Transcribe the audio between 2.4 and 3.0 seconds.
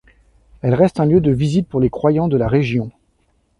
région.